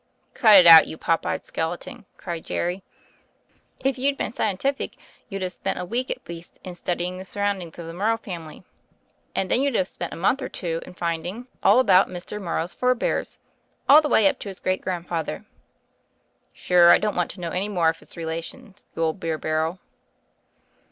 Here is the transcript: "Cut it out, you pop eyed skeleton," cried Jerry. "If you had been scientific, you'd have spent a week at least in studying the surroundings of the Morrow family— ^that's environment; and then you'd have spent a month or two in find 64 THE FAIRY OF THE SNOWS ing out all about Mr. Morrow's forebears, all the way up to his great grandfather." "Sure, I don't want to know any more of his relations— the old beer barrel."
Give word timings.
"Cut 0.33 0.55
it 0.55 0.65
out, 0.65 0.87
you 0.87 0.97
pop 0.97 1.27
eyed 1.27 1.45
skeleton," 1.45 2.07
cried 2.17 2.43
Jerry. 2.43 2.81
"If 3.81 3.99
you 3.99 4.07
had 4.07 4.17
been 4.17 4.31
scientific, 4.33 4.97
you'd 5.29 5.43
have 5.43 5.51
spent 5.51 5.77
a 5.77 5.85
week 5.85 6.09
at 6.09 6.27
least 6.27 6.57
in 6.63 6.73
studying 6.73 7.19
the 7.19 7.23
surroundings 7.23 7.77
of 7.77 7.85
the 7.85 7.93
Morrow 7.93 8.17
family— 8.17 8.63
^that's 9.35 9.35
environment; 9.35 9.35
and 9.35 9.51
then 9.51 9.61
you'd 9.61 9.75
have 9.75 9.87
spent 9.87 10.11
a 10.11 10.15
month 10.17 10.41
or 10.41 10.49
two 10.49 10.81
in 10.87 10.95
find 10.95 11.19
64 11.19 11.21
THE 11.21 11.21
FAIRY 11.21 11.21
OF 11.21 11.21
THE 11.21 11.29
SNOWS 11.29 11.29
ing 11.29 11.61
out 11.63 11.69
all 11.69 11.79
about 11.79 12.07
Mr. 12.09 12.41
Morrow's 12.41 12.73
forebears, 12.73 13.39
all 13.87 14.01
the 14.01 14.09
way 14.09 14.27
up 14.27 14.39
to 14.39 14.49
his 14.49 14.59
great 14.59 14.81
grandfather." 14.81 15.45
"Sure, 16.51 16.89
I 16.89 16.97
don't 16.97 17.15
want 17.15 17.29
to 17.31 17.39
know 17.39 17.51
any 17.51 17.69
more 17.69 17.89
of 17.89 17.99
his 17.99 18.17
relations— 18.17 18.85
the 18.95 19.01
old 19.03 19.19
beer 19.19 19.37
barrel." 19.37 19.77